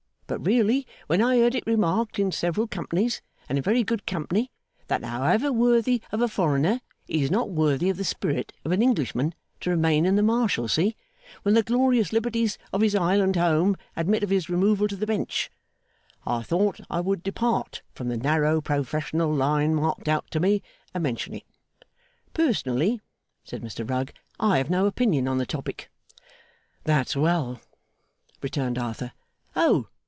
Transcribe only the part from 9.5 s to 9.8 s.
to